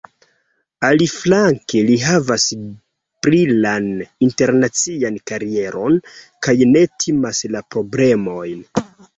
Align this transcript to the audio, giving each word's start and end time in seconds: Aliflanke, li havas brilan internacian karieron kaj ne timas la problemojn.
Aliflanke, 0.87 1.81
li 1.89 1.97
havas 2.03 2.45
brilan 3.27 3.91
internacian 4.29 5.21
karieron 5.33 6.01
kaj 6.49 6.57
ne 6.75 6.85
timas 7.05 7.47
la 7.59 7.67
problemojn. 7.77 8.69